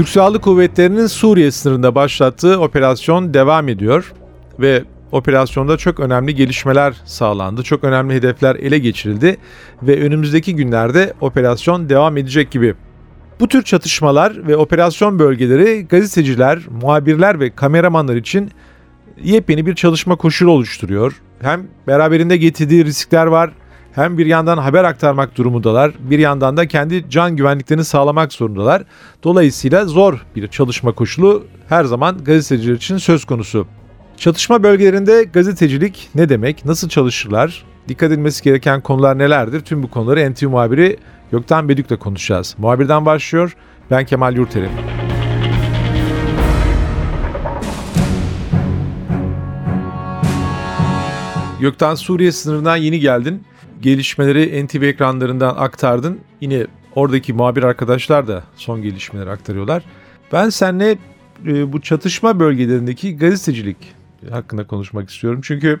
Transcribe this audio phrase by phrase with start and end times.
[0.00, 4.12] Türk Silahlı Kuvvetleri'nin Suriye sınırında başlattığı operasyon devam ediyor
[4.60, 7.62] ve operasyonda çok önemli gelişmeler sağlandı.
[7.62, 9.36] Çok önemli hedefler ele geçirildi
[9.82, 12.74] ve önümüzdeki günlerde operasyon devam edecek gibi.
[13.40, 18.50] Bu tür çatışmalar ve operasyon bölgeleri gazeteciler, muhabirler ve kameramanlar için
[19.22, 21.22] yepyeni bir çalışma koşulu oluşturuyor.
[21.42, 23.50] Hem beraberinde getirdiği riskler var,
[24.00, 28.82] hem bir yandan haber aktarmak durumundalar, bir yandan da kendi can güvenliklerini sağlamak zorundalar.
[29.24, 33.66] Dolayısıyla zor bir çalışma koşulu her zaman gazeteciler için söz konusu.
[34.16, 39.60] Çatışma bölgelerinde gazetecilik ne demek, nasıl çalışırlar, dikkat edilmesi gereken konular nelerdir?
[39.60, 40.96] Tüm bu konuları NTV muhabiri
[41.32, 42.54] Gökten Bedük'le konuşacağız.
[42.58, 43.56] Muhabirden başlıyor,
[43.90, 44.70] ben Kemal Yurterim.
[51.60, 53.42] Gökten Suriye sınırından yeni geldin.
[53.80, 56.20] Gelişmeleri NTV ekranlarından aktardın.
[56.40, 59.84] Yine oradaki muhabir arkadaşlar da son gelişmeleri aktarıyorlar.
[60.32, 60.98] Ben seninle
[61.46, 63.76] e, bu çatışma bölgelerindeki gazetecilik
[64.30, 65.40] hakkında konuşmak istiyorum.
[65.44, 65.80] Çünkü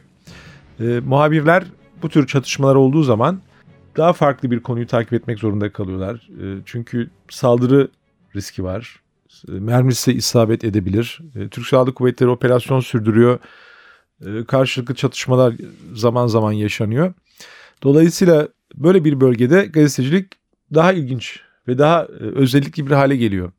[0.80, 1.64] e, muhabirler
[2.02, 3.40] bu tür çatışmalar olduğu zaman
[3.96, 6.14] daha farklı bir konuyu takip etmek zorunda kalıyorlar.
[6.14, 7.88] E, çünkü saldırı
[8.36, 9.00] riski var.
[9.48, 11.20] E, mermisi isabet edebilir.
[11.34, 13.38] E, Türk Silahlı Kuvvetleri operasyon sürdürüyor.
[14.26, 15.54] E, karşılıklı çatışmalar
[15.94, 17.14] zaman zaman yaşanıyor.
[17.82, 20.32] Dolayısıyla böyle bir bölgede gazetecilik
[20.74, 23.52] daha ilginç ve daha e, özellikli bir hale geliyor.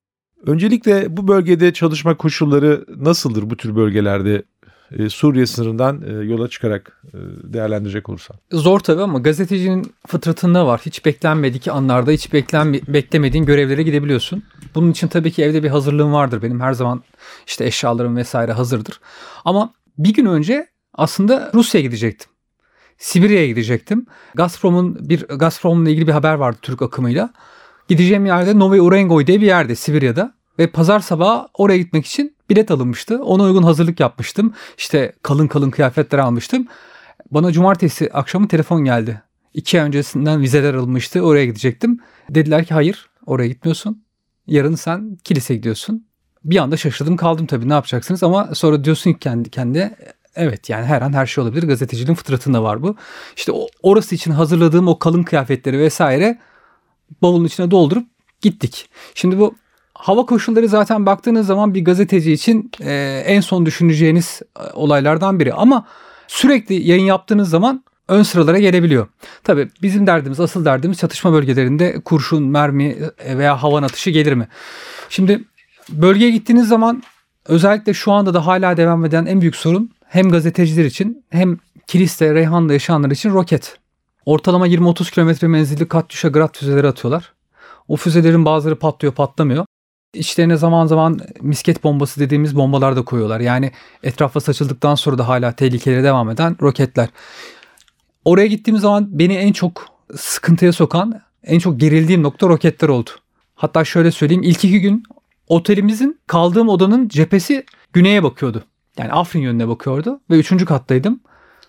[0.45, 4.44] Öncelikle bu bölgede çalışma koşulları nasıldır bu tür bölgelerde
[4.92, 7.02] e, Suriye sınırından e, yola çıkarak
[7.44, 8.38] değerlendirecek olursan.
[8.52, 10.81] Zor tabii ama gazetecinin fıtratında var.
[10.86, 14.43] Hiç beklenmedik anlarda hiç beklenme, beklemediğin görevlere gidebiliyorsun.
[14.76, 16.59] Bunun için tabii ki evde bir hazırlığım vardır benim.
[16.59, 17.03] Her zaman
[17.48, 18.99] işte eşyalarım vesaire hazırdır.
[19.45, 22.32] Ama bir gün önce aslında Rusya'ya gidecektim.
[23.02, 24.06] Sibirya'ya gidecektim.
[24.36, 27.34] Gazprom'un bir Gazprom'la ilgili bir haber vardı Türk akımıyla.
[27.88, 32.72] Gideceğim yerde Novi Urengoy diye bir yerde Sibirya'da ve pazar sabahı oraya gitmek için bilet
[32.72, 33.23] alınmıştı.
[33.23, 34.54] Ona uygun hazırlık yapmıştım.
[34.78, 36.67] İşte kalın kalın kıyafetler almıştım.
[37.32, 39.22] Bana cumartesi akşamı telefon geldi.
[39.54, 41.22] İki ay öncesinden vizeler alınmıştı.
[41.22, 42.00] Oraya gidecektim.
[42.30, 44.04] Dediler ki hayır oraya gitmiyorsun.
[44.48, 46.08] Yarın sen kilise gidiyorsun.
[46.44, 49.95] Bir anda şaşırdım kaldım tabii ne yapacaksınız ama sonra diyorsun ki kendi kendine
[50.36, 51.67] evet yani her an her şey olabilir.
[51.67, 52.95] Gazeteciliğin fıtratında var bu.
[53.36, 53.52] İşte
[53.83, 56.39] orası için hazırladığım o kalın kıyafetleri vesaire
[57.21, 58.08] bavulun içine doldurup
[58.41, 58.89] gittik.
[59.15, 59.55] Şimdi bu
[59.93, 65.53] hava koşulları zaten baktığınız zaman bir gazeteci için e, en son düşüneceğiniz e, olaylardan biri.
[65.53, 65.87] Ama
[66.27, 69.08] sürekli yayın yaptığınız zaman ön sıralara gelebiliyor.
[69.43, 74.47] Tabii bizim derdimiz, asıl derdimiz çatışma bölgelerinde kurşun, mermi e, veya havan atışı gelir mi?
[75.09, 75.43] Şimdi
[75.89, 77.03] bölgeye gittiğiniz zaman
[77.45, 81.58] özellikle şu anda da hala devam eden en büyük sorun hem gazeteciler için hem
[81.88, 83.77] Kilis'te, Reyhan'da yaşayanlar için roket.
[84.26, 87.33] Ortalama 20-30 kilometre menzilli Katyusha Grad füzeleri atıyorlar.
[87.88, 89.66] O füzelerin bazıları patlıyor patlamıyor.
[90.14, 93.39] İçlerine zaman zaman misket bombası dediğimiz bombalar da koyuyorlar.
[93.39, 93.71] Yani
[94.04, 97.10] etrafa saçıldıktan sonra da hala tehlikelere devam eden roketler.
[98.26, 99.86] Oraya gittiğim zaman beni en çok
[100.16, 103.10] sıkıntıya sokan, en çok gerildiğim nokta roketler oldu.
[103.55, 105.04] Hatta şöyle söyleyeyim ilk iki gün
[105.48, 108.64] otelimizin kaldığım odanın cephesi güneye bakıyordu.
[108.97, 111.19] Yani Afrin yönüne bakıyordu ve üçüncü kattaydım.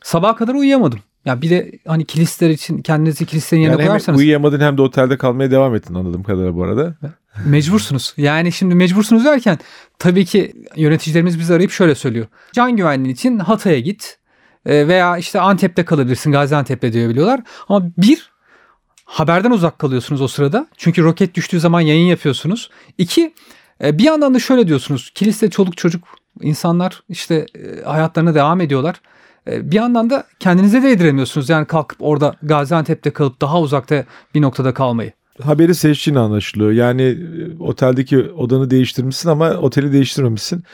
[0.03, 0.99] Sabaha kadar uyuyamadım.
[1.25, 4.19] Ya bir de hani kilisler için kendinizi kilislerin yerine yani koyarsanız.
[4.19, 6.95] Hem uyuyamadın hem de otelde kalmaya devam ettin anladığım kadarıyla bu arada.
[7.45, 8.15] Mecbursunuz.
[8.17, 9.59] Yani şimdi mecbursunuz derken
[9.99, 12.27] tabii ki yöneticilerimiz bizi arayıp şöyle söylüyor.
[12.53, 14.19] Can güvenliği için Hatay'a git
[14.67, 17.41] e, veya işte Antep'te kalabilirsin Gaziantep'te diyebiliyorlar.
[17.69, 18.33] Ama bir
[19.05, 20.67] haberden uzak kalıyorsunuz o sırada.
[20.77, 22.71] Çünkü roket düştüğü zaman yayın yapıyorsunuz.
[22.99, 23.35] İki
[23.85, 25.11] e, bir yandan da şöyle diyorsunuz.
[25.15, 26.05] Kiliste çoluk çocuk
[26.41, 29.01] insanlar işte e, hayatlarına devam ediyorlar.
[29.47, 31.49] Bir yandan da kendinize de yediremiyorsunuz.
[31.49, 36.71] Yani kalkıp orada Gaziantep'te kalıp daha uzakta bir noktada kalmayı haberi seçtiğin anlaşılıyor.
[36.73, 40.65] Yani e, oteldeki odanı değiştirmişsin ama oteli değiştirmemişsin.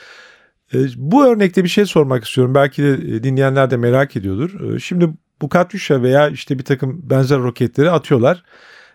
[0.75, 2.54] E, bu örnekte bir şey sormak istiyorum.
[2.54, 4.81] Belki de e, dinleyenler de merak ediyordur.
[4.81, 5.11] Şimdi
[5.43, 8.44] bu Katyusha veya işte bir takım benzer roketleri atıyorlar.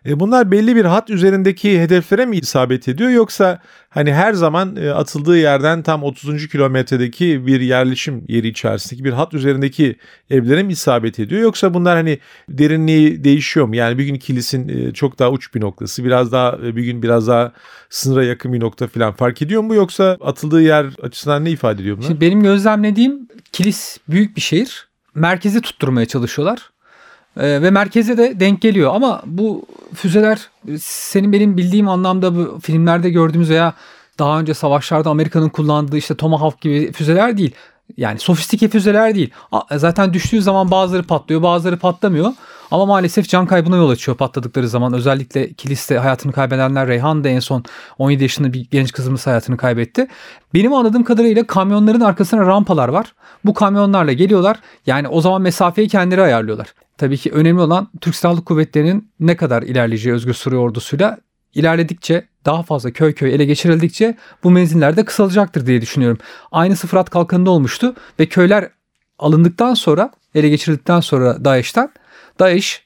[0.06, 3.60] E bunlar belli bir hat üzerindeki hedeflere mi isabet ediyor yoksa
[3.90, 6.48] hani her zaman e, atıldığı yerden tam 30.
[6.48, 9.96] kilometredeki bir yerleşim yeri içerisindeki bir hat üzerindeki
[10.30, 12.20] evlere mi isabet ediyor yoksa bunlar hani
[12.50, 13.76] derinliği değişiyor mu?
[13.76, 17.02] Yani bir gün kilisin e, çok daha uç bir noktası, biraz daha e, bir gün
[17.04, 17.52] biraz daha
[17.90, 21.98] sınıra yakın bir nokta falan fark ediyor mu yoksa atıldığı yer açısından ne ifade ediyor
[21.98, 22.08] bunlar?
[22.08, 24.88] Şimdi benim gözlemlediğim kilis büyük bir şehir.
[25.16, 26.73] Merkezi tutturmaya çalışıyorlar.
[27.38, 28.96] Ee, ve merkeze de denk geliyor.
[28.96, 29.66] Ama bu
[29.96, 30.50] füzeler
[30.80, 33.74] senin benim bildiğim anlamda bu filmlerde gördüğümüz veya
[34.20, 37.52] daha önce savaşlarda Amerika'nın kullandığı işte Tomahawk gibi füzeler değil.
[37.98, 39.32] Yani sofistike füzeler değil.
[39.72, 42.34] Zaten düştüğü zaman bazıları patlıyor bazıları patlamıyor.
[42.72, 44.94] Ama maalesef can kaybına yol açıyor patladıkları zaman.
[44.94, 47.64] Özellikle kiliste hayatını kaybedenler Reyhan da en son
[47.98, 50.08] 17 yaşında bir genç kızımız hayatını kaybetti.
[50.54, 53.14] Benim anladığım kadarıyla kamyonların arkasına rampalar var.
[53.46, 54.60] Bu kamyonlarla geliyorlar.
[54.86, 56.74] Yani o zaman mesafeyi kendileri ayarlıyorlar.
[56.98, 61.18] Tabii ki önemli olan Türk Silahlı Kuvvetleri'nin ne kadar ilerleyeceği Özgür Suriye ordusuyla
[61.56, 66.18] ilerledikçe daha fazla köy köy ele geçirildikçe bu menziller de kısalacaktır diye düşünüyorum.
[66.52, 68.70] Aynısı Fırat Kalkanı'nda olmuştu ve köyler
[69.20, 71.90] alındıktan sonra ele geçirildikten sonra DAEŞ'ten
[72.40, 72.84] DAEŞ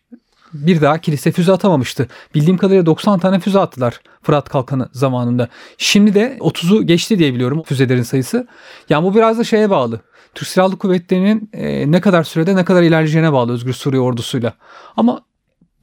[0.53, 2.07] bir daha kilise füze atamamıştı.
[2.35, 5.47] Bildiğim kadarıyla 90 tane füze attılar Fırat Kalkanı zamanında.
[5.77, 8.47] Şimdi de 30'u geçti diye biliyorum füzelerin sayısı.
[8.89, 10.01] Yani bu biraz da şeye bağlı.
[10.35, 14.53] Türk Silahlı Kuvvetleri'nin e, ne kadar sürede ne kadar ilerleyeceğine bağlı Özgür Suriye ordusuyla.
[14.97, 15.21] Ama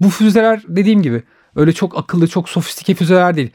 [0.00, 1.22] bu füzeler dediğim gibi
[1.56, 3.50] öyle çok akıllı, çok sofistike füzeler değil.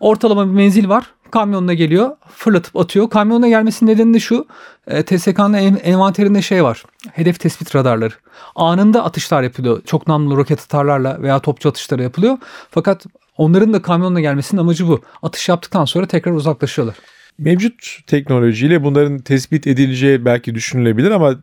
[0.00, 1.06] Ortalama bir menzil var.
[1.30, 2.10] Kamyonuna geliyor.
[2.34, 3.10] Fırlatıp atıyor.
[3.10, 4.46] Kamyonuna gelmesinin nedeni de şu.
[4.86, 6.84] E, TSK'nın en, envanterinde şey var.
[7.12, 8.14] Hedef tespit radarları.
[8.56, 9.82] Anında atışlar yapılıyor.
[9.84, 12.38] Çok namlu roket atarlarla veya topçu atışları yapılıyor.
[12.70, 13.06] Fakat
[13.36, 15.00] onların da kamyonuna gelmesinin amacı bu.
[15.22, 16.96] Atış yaptıktan sonra tekrar uzaklaşıyorlar.
[17.38, 21.34] Mevcut teknolojiyle bunların tespit edileceği belki düşünülebilir ama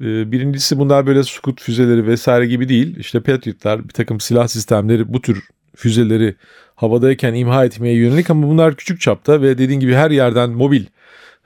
[0.00, 2.96] birincisi bunlar böyle sukut füzeleri vesaire gibi değil.
[2.98, 5.44] İşte Patriot'lar, bir takım silah sistemleri bu tür
[5.76, 6.34] füzeleri
[6.76, 10.84] havadayken imha etmeye yönelik ama bunlar küçük çapta ve dediğin gibi her yerden mobil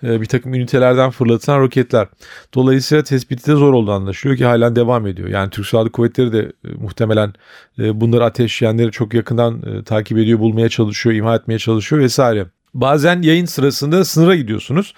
[0.03, 2.09] e, bir takım ünitelerden fırlatılan roketler.
[2.55, 5.29] Dolayısıyla tespiti de zor oldu anlaşılıyor ki halen devam ediyor.
[5.29, 7.33] Yani Türk Silahlı Kuvvetleri de e, muhtemelen
[7.79, 12.47] bunları ateşleyenleri çok yakından takip ediyor, bulmaya çalışıyor, imha etmeye çalışıyor vesaire.
[12.75, 14.95] Bazen yayın sırasında sınıra gidiyorsunuz.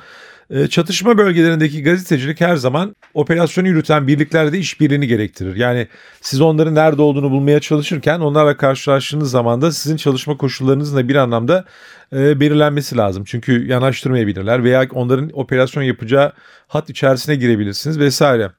[0.51, 5.57] Ee, çatışma bölgelerindeki gazetecilik her zaman operasyonu yürüten birliklerde işbirliğini gerektirir.
[5.57, 5.89] Yani
[6.21, 11.15] siz onların nerede olduğunu bulmaya çalışırken onlarla karşılaştığınız zaman da sizin çalışma koşullarınızın da bir
[11.15, 11.65] anlamda
[12.13, 13.25] e, belirlenmesi lazım.
[13.27, 16.33] Çünkü yanaştırmayabilirler veya onların operasyon yapacağı
[16.69, 18.51] hat içerisine girebilirsiniz vesaire.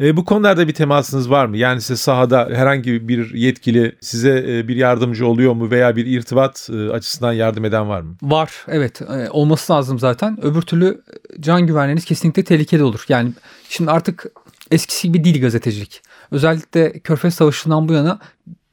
[0.00, 1.56] E, bu konularda bir temasınız var mı?
[1.56, 6.68] Yani size sahada herhangi bir yetkili size e, bir yardımcı oluyor mu veya bir irtibat
[6.72, 8.16] e, açısından yardım eden var mı?
[8.22, 10.44] Var evet e, olması lazım zaten.
[10.44, 11.02] Öbür türlü
[11.40, 13.04] can güvenliğiniz kesinlikle tehlikeli olur.
[13.08, 13.32] Yani
[13.68, 14.26] şimdi artık
[14.70, 16.02] eskisi gibi değil gazetecilik.
[16.30, 18.18] Özellikle Körfez Savaşı'ndan bu yana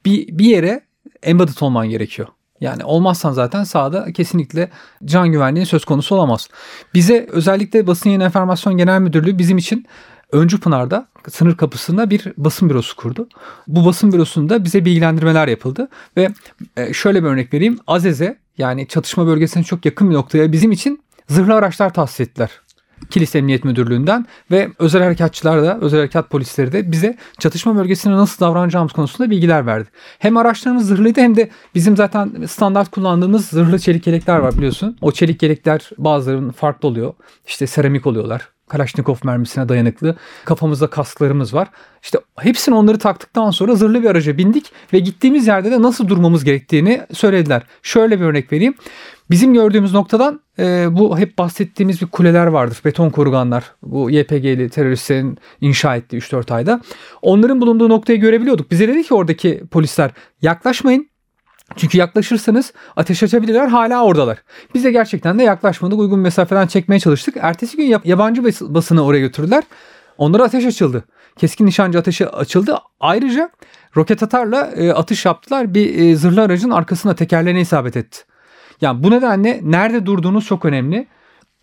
[0.04, 0.80] bir, bir yere
[1.22, 2.28] embedded olman gerekiyor.
[2.60, 4.70] Yani olmazsan zaten sahada kesinlikle
[5.04, 6.48] can güvenliği söz konusu olamaz.
[6.94, 9.86] Bize özellikle Basın Yayın Enformasyon Genel Müdürlüğü bizim için
[10.32, 13.28] Öncü Pınar'da sınır kapısında bir basın bürosu kurdu.
[13.66, 16.28] Bu basın bürosunda bize bilgilendirmeler yapıldı ve
[16.76, 17.78] e, şöyle bir örnek vereyim.
[17.86, 22.50] Azeze yani çatışma bölgesine çok yakın bir noktaya bizim için zırhlı araçlar tahsis ettiler.
[23.10, 28.44] Kilis Emniyet Müdürlüğü'nden ve özel harekatçılar da, özel harekat polisleri de bize çatışma bölgesine nasıl
[28.44, 29.88] davranacağımız konusunda bilgiler verdi.
[30.18, 34.96] Hem araçlarımız zırhlıydı hem de bizim zaten standart kullandığımız zırhlı çelik yelekler var biliyorsun.
[35.00, 37.14] O çelik yelekler bazılarının farklı oluyor.
[37.46, 38.48] İşte seramik oluyorlar.
[38.68, 40.16] Kalaşnikov mermisine dayanıklı.
[40.44, 41.68] Kafamızda kasklarımız var.
[42.02, 46.44] İşte hepsini onları taktıktan sonra zırhlı bir araca bindik ve gittiğimiz yerde de nasıl durmamız
[46.44, 47.62] gerektiğini söylediler.
[47.82, 48.74] Şöyle bir örnek vereyim.
[49.30, 52.80] Bizim gördüğümüz noktadan e, bu hep bahsettiğimiz bir kuleler vardır.
[52.84, 53.64] Beton koruganlar.
[53.82, 56.80] Bu YPG'li teröristlerin inşa ettiği 3-4 ayda.
[57.22, 58.70] Onların bulunduğu noktayı görebiliyorduk.
[58.70, 60.10] Bize dedi ki oradaki polisler
[60.42, 61.10] yaklaşmayın.
[61.76, 64.38] Çünkü yaklaşırsanız ateş açabilirler hala oradalar.
[64.74, 67.36] Biz de gerçekten de yaklaşmadık uygun mesafeden çekmeye çalıştık.
[67.40, 69.64] Ertesi gün yabancı basını oraya götürdüler.
[70.18, 71.04] Onlara ateş açıldı.
[71.36, 72.78] Keskin nişancı ateşi açıldı.
[73.00, 73.50] Ayrıca
[73.96, 75.74] roket atarla e, atış yaptılar.
[75.74, 78.29] Bir e, zırhlı aracın arkasına tekerlerine isabet etti.
[78.80, 81.06] Yani bu nedenle nerede durduğunuz çok önemli.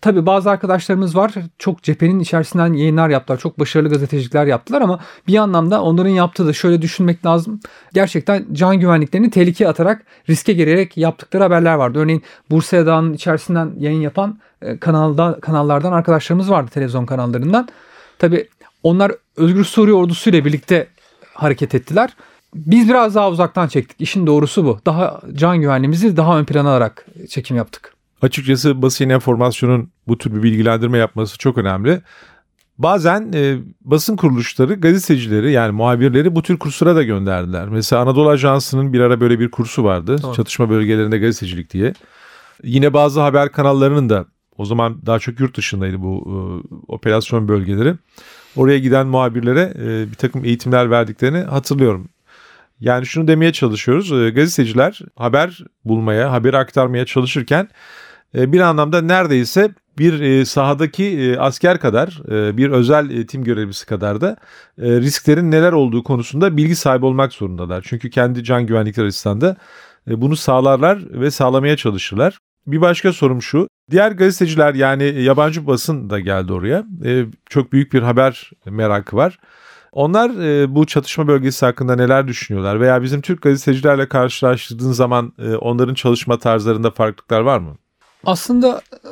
[0.00, 3.38] Tabii bazı arkadaşlarımız var çok cephenin içerisinden yayınlar yaptılar.
[3.38, 7.60] Çok başarılı gazetecilikler yaptılar ama bir anlamda onların yaptığı da şöyle düşünmek lazım.
[7.94, 11.98] Gerçekten can güvenliklerini tehlikeye atarak riske girerek yaptıkları haberler vardı.
[11.98, 17.68] Örneğin Bursa Dağı'nın içerisinden yayın yapan e, kanalda, kanallardan arkadaşlarımız vardı televizyon kanallarından.
[18.18, 18.48] Tabii
[18.82, 20.86] onlar Özgür Suriye ordusuyla birlikte
[21.34, 22.10] hareket ettiler.
[22.54, 24.00] Biz biraz daha uzaktan çektik.
[24.00, 24.78] İşin doğrusu bu.
[24.86, 27.94] Daha can güvenliğimizi daha ön plana alarak çekim yaptık.
[28.22, 32.02] Açıkçası basın enformasyonun bu tür bir bilgilendirme yapması çok önemli.
[32.78, 37.68] Bazen e, basın kuruluşları gazetecileri yani muhabirleri bu tür kurslara da gönderdiler.
[37.68, 40.22] Mesela Anadolu Ajansı'nın bir ara böyle bir kursu vardı.
[40.22, 40.34] Doğru.
[40.34, 41.92] Çatışma bölgelerinde gazetecilik diye.
[42.62, 44.24] Yine bazı haber kanallarının da
[44.58, 46.36] o zaman daha çok yurt dışındaydı bu e,
[46.88, 47.94] operasyon bölgeleri.
[48.56, 52.08] Oraya giden muhabirlere e, bir takım eğitimler verdiklerini hatırlıyorum.
[52.80, 54.12] Yani şunu demeye çalışıyoruz.
[54.12, 57.68] e, gazeteciler haber bulmaya, haberi aktarmaya çalışırken
[58.34, 64.20] e, bir anlamda neredeyse bir e, sahadaki e, asker kadar, bir özel tim görevlisi kadar
[64.20, 64.36] da
[64.78, 67.84] risklerin neler olduğu konusunda bilgi sahibi olmak zorundalar.
[67.88, 69.56] Çünkü kendi can güvenlikleri açısından da
[70.06, 72.38] bunu sağlarlar ve sağlamaya çalışırlar.
[72.66, 73.68] Bir başka sorum şu.
[73.90, 76.84] Diğer gazeteciler yani yabancı basın da geldi oraya.
[77.50, 79.38] Çok büyük bir haber merakı var.
[79.92, 82.80] Onlar e, bu çatışma bölgesi hakkında neler düşünüyorlar?
[82.80, 87.76] Veya bizim Türk gazetecilerle karşılaştırdığın zaman e, onların çalışma tarzlarında farklılıklar var mı?
[88.26, 89.08] Aslında e,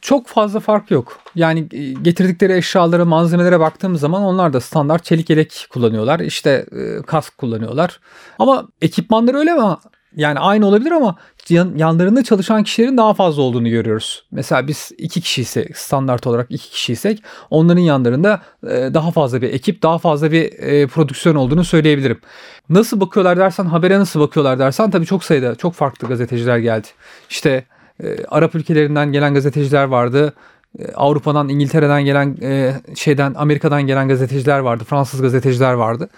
[0.00, 1.18] çok fazla fark yok.
[1.34, 6.20] Yani e, getirdikleri eşyalara, malzemelere baktığımız zaman onlar da standart çelik yelek kullanıyorlar.
[6.20, 8.00] İşte e, kask kullanıyorlar.
[8.38, 9.80] Ama ekipmanları öyle ama
[10.16, 11.16] yani aynı olabilir ama
[11.48, 14.24] yan, yanlarında çalışan kişilerin daha fazla olduğunu görüyoruz.
[14.30, 19.82] Mesela biz iki kişiysek standart olarak iki kişiysek onların yanlarında e, daha fazla bir ekip
[19.82, 22.20] daha fazla bir e, prodüksiyon olduğunu söyleyebilirim.
[22.68, 26.86] Nasıl bakıyorlar dersen habere nasıl bakıyorlar dersen tabii çok sayıda çok farklı gazeteciler geldi.
[27.30, 27.64] İşte
[28.02, 30.34] e, Arap ülkelerinden gelen gazeteciler vardı.
[30.78, 34.84] E, Avrupa'dan, İngiltere'den gelen e, şeyden, Amerika'dan gelen gazeteciler vardı.
[34.84, 36.08] Fransız gazeteciler vardı.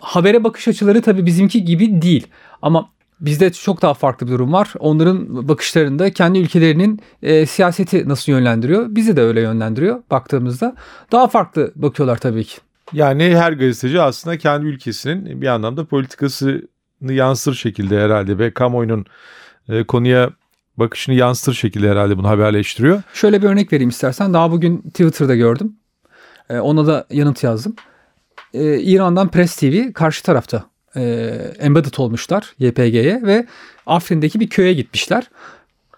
[0.00, 2.26] Habere bakış açıları tabii bizimki gibi değil.
[2.62, 2.88] Ama
[3.20, 4.72] bizde çok daha farklı bir durum var.
[4.78, 8.86] Onların bakışlarında kendi ülkelerinin e, siyaseti nasıl yönlendiriyor?
[8.90, 10.74] Bizi de öyle yönlendiriyor baktığımızda.
[11.12, 12.58] Daha farklı bakıyorlar tabii ki.
[12.92, 16.62] Yani her gazeteci aslında kendi ülkesinin bir anlamda politikasını
[17.02, 19.06] yansıtır şekilde herhalde ve kamuoyunun
[19.68, 20.30] e, konuya
[20.76, 23.02] bakışını yansıtır şekilde herhalde bunu haberleştiriyor.
[23.14, 24.34] Şöyle bir örnek vereyim istersen.
[24.34, 25.76] Daha bugün Twitter'da gördüm.
[26.50, 27.74] E, ona da yanıt yazdım.
[28.54, 30.64] E, İran'dan Press TV karşı tarafta
[30.96, 31.02] e,
[31.58, 33.46] embedded olmuşlar YPG'ye ve
[33.86, 35.30] Afrin'deki bir köye gitmişler.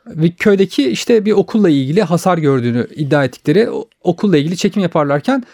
[0.06, 3.68] Ve köydeki işte bir okulla ilgili hasar gördüğünü iddia ettikleri
[4.02, 5.44] okulla ilgili çekim yaparlarken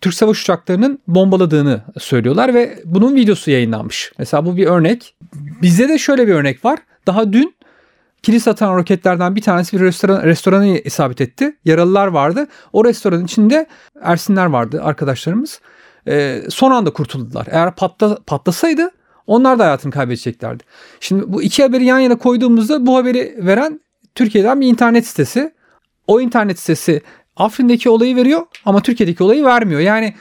[0.00, 4.12] Türk savaş uçaklarının bombaladığını söylüyorlar ve bunun videosu yayınlanmış.
[4.18, 5.14] Mesela bu bir örnek.
[5.62, 6.78] Bizde de şöyle bir örnek var.
[7.06, 7.54] Daha dün
[8.22, 11.56] kilis atan roketlerden bir tanesi bir restoran, restoranı isabet etti.
[11.64, 12.46] Yaralılar vardı.
[12.72, 13.66] O restoranın içinde
[14.02, 15.60] Ersinler vardı arkadaşlarımız.
[16.08, 17.46] Ee, son anda kurtuldular.
[17.50, 18.90] Eğer patla, patlasaydı
[19.26, 20.62] onlar da hayatını kaybedeceklerdi.
[21.00, 23.80] Şimdi bu iki haberi yan yana koyduğumuzda bu haberi veren
[24.14, 25.52] Türkiye'den bir internet sitesi.
[26.06, 27.00] O internet sitesi
[27.36, 29.80] Afrin'deki olayı veriyor ama Türkiye'deki olayı vermiyor.
[29.80, 30.14] Yani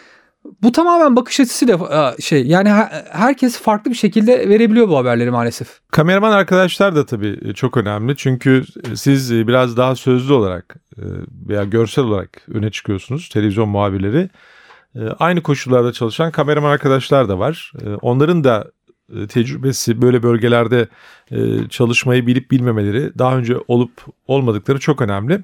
[0.62, 1.75] bu tamamen bakış açısıyla
[2.18, 5.80] e, şey yani her- herkes farklı bir şekilde verebiliyor bu haberleri maalesef.
[5.92, 8.15] Kameraman arkadaşlar da tabii çok önemli.
[8.15, 8.63] Çünkü
[8.96, 11.01] siz biraz daha sözlü olarak e,
[11.50, 14.30] veya görsel olarak öne çıkıyorsunuz televizyon muhabirleri.
[14.96, 17.72] E, Aynı koşullarda çalışan kameraman arkadaşlar da var.
[17.86, 18.72] E, Onların da
[19.16, 20.88] e, tecrübesi böyle bölgelerde
[21.32, 23.92] e, çalışmayı bilip bilmemeleri, daha önce olup
[24.28, 25.44] olmadıkları çok önemli.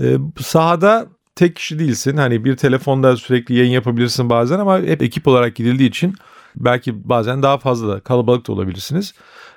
[0.00, 2.16] E, Sahada tek kişi değilsin.
[2.16, 6.14] Hani bir telefonda sürekli yayın yapabilirsin bazen ama hep ekip olarak gidildiği için
[6.56, 9.14] belki bazen daha fazla kalabalık da olabilirsiniz.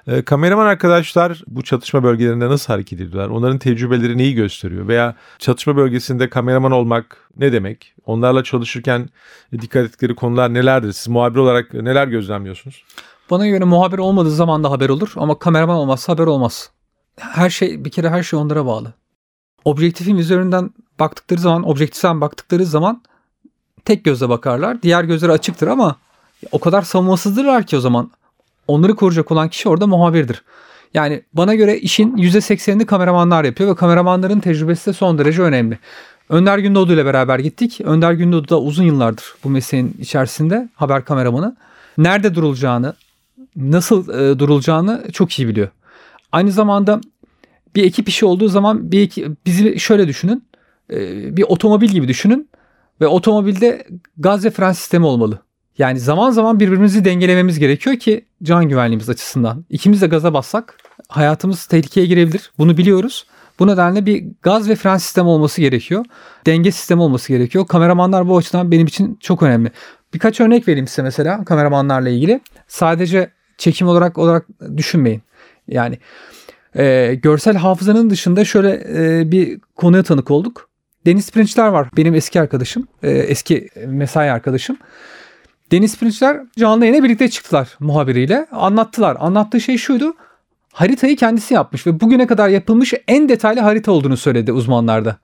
[0.07, 3.29] E, kameraman arkadaşlar bu çatışma bölgelerinde nasıl hareket ediyorlar?
[3.29, 4.87] Onların tecrübeleri neyi gösteriyor?
[4.87, 7.93] Veya çatışma bölgesinde kameraman olmak ne demek?
[8.05, 9.09] Onlarla çalışırken
[9.61, 10.91] dikkat ettikleri konular nelerdir?
[10.91, 12.83] Siz muhabir olarak neler gözlemliyorsunuz?
[13.29, 16.71] Bana göre muhabir olmadığı zaman da haber olur ama kameraman olmazsa haber olmaz.
[17.19, 18.93] Her şey bir kere her şey onlara bağlı.
[19.65, 23.01] Objektifin üzerinden baktıkları zaman, objektiften baktıkları zaman
[23.85, 24.81] tek gözle bakarlar.
[24.81, 25.95] Diğer gözleri açıktır ama
[26.51, 28.11] o kadar savunmasızdırlar ki o zaman
[28.67, 30.43] onları koruyacak olan kişi orada muhabirdir.
[30.93, 35.79] Yani bana göre işin %80'ini kameramanlar yapıyor ve kameramanların tecrübesi de son derece önemli.
[36.29, 37.81] Önder Gündoğdu ile beraber gittik.
[37.83, 41.55] Önder Gündoğdu da uzun yıllardır bu mesleğin içerisinde haber kameramanı.
[41.97, 42.93] Nerede durulacağını,
[43.55, 45.69] nasıl e, durulacağını çok iyi biliyor.
[46.31, 47.01] Aynı zamanda
[47.75, 50.43] bir ekip işi olduğu zaman bir ekip, bizi şöyle düşünün.
[50.93, 52.49] E, bir otomobil gibi düşünün
[53.01, 55.39] ve otomobilde gaz ve fren sistemi olmalı.
[55.79, 59.65] Yani zaman zaman birbirimizi dengelememiz gerekiyor ki can güvenliğimiz açısından.
[59.69, 60.77] İkimiz de gaza bassak
[61.09, 62.51] hayatımız tehlikeye girebilir.
[62.57, 63.25] Bunu biliyoruz.
[63.59, 66.05] Bu nedenle bir gaz ve fren sistemi olması gerekiyor.
[66.45, 67.67] Denge sistemi olması gerekiyor.
[67.67, 69.71] Kameramanlar bu açıdan benim için çok önemli.
[70.13, 72.41] Birkaç örnek vereyim size mesela kameramanlarla ilgili.
[72.67, 74.45] Sadece çekim olarak olarak
[74.77, 75.21] düşünmeyin.
[75.67, 75.99] Yani
[76.75, 80.69] e, görsel hafızanın dışında şöyle e, bir konuya tanık olduk.
[81.05, 81.89] Deniz Pirinçler var.
[81.97, 82.87] Benim eski arkadaşım.
[83.03, 84.77] e, eski mesai arkadaşım.
[85.71, 88.47] Deniz Pirinçler canlı yayına birlikte çıktılar muhabiriyle.
[88.51, 89.17] Anlattılar.
[89.19, 90.13] Anlattığı şey şuydu.
[90.73, 95.17] Haritayı kendisi yapmış ve bugüne kadar yapılmış en detaylı harita olduğunu söyledi uzmanlarda.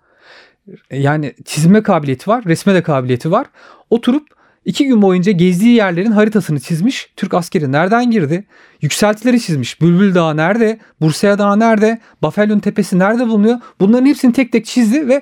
[0.92, 3.48] Yani çizme kabiliyeti var, resme de kabiliyeti var.
[3.90, 4.28] Oturup
[4.66, 7.14] iki gün boyunca gezdiği yerlerin haritasını çizmiş.
[7.16, 8.48] Türk askeri nereden girdi?
[8.82, 9.82] Yükseltileri çizmiş.
[9.82, 10.80] Bülbül Dağı nerede?
[11.02, 12.00] Bursaya Dağı nerede?
[12.22, 13.60] Bafelyon'un tepesi nerede bulunuyor?
[13.80, 15.22] Bunların hepsini tek tek çizdi ve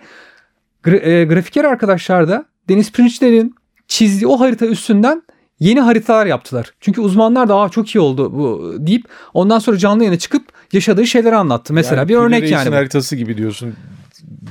[0.83, 3.55] gra- e, grafiker arkadaşlar da Deniz Pirinçler'in
[3.93, 5.23] çizdiği o harita üstünden
[5.59, 6.71] yeni haritalar yaptılar.
[6.79, 11.07] Çünkü uzmanlar da Aa, çok iyi oldu bu deyip ondan sonra canlı yayına çıkıp yaşadığı
[11.07, 11.73] şeyleri anlattı.
[11.73, 12.69] Mesela Yani bir örnek yani.
[12.69, 13.73] haritası gibi diyorsun.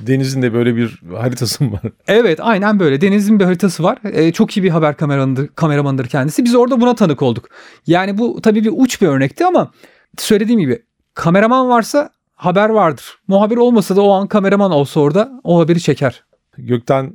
[0.06, 1.80] Deniz'in de böyle bir haritası mı var?
[2.08, 3.00] Evet aynen böyle.
[3.00, 3.98] Deniz'in bir haritası var.
[4.12, 6.44] Ee, çok iyi bir haber kameramanıdır, kameramanıdır kendisi.
[6.44, 7.48] Biz orada buna tanık olduk.
[7.86, 9.70] Yani bu tabii bir uç bir örnekti ama
[10.18, 10.82] söylediğim gibi
[11.14, 13.04] kameraman varsa haber vardır.
[13.28, 16.24] Muhabir olmasa da o an kameraman olsa orada o haberi çeker.
[16.58, 17.12] Gökten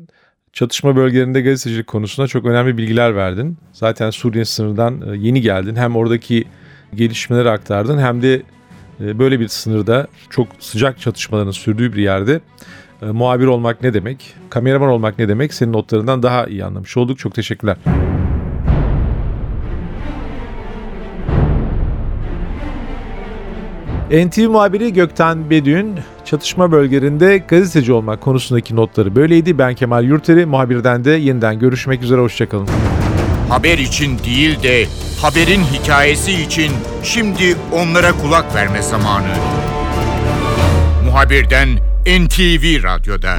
[0.58, 3.58] çatışma bölgelerinde gazetecilik konusunda çok önemli bilgiler verdin.
[3.74, 5.76] Zaten Suriye sınırından e, yeni geldin.
[5.76, 6.46] Hem oradaki
[6.96, 8.42] gelişmeleri aktardın hem de
[9.00, 12.42] e, böyle bir sınırda çok sıcak çatışmaların sürdüğü bir yerde
[13.02, 17.20] e, muhabir olmak ne demek, kameraman olmak ne demek senin notlarından daha iyi anlamış olduk.
[17.20, 17.78] Çok teşekkürler.
[24.12, 29.58] NTV muhabiri Gökten Bedüğün çatışma bölgelerinde gazeteci olmak konusundaki notları böyleydi.
[29.58, 32.68] Ben Kemal Yurteri, muhabirden de yeniden görüşmek üzere, hoşçakalın.
[33.50, 34.86] Haber için değil de
[35.22, 36.72] haberin hikayesi için
[37.04, 39.34] şimdi onlara kulak verme zamanı.
[41.06, 41.70] Muhabirden
[42.06, 43.38] NTV Radyo'da.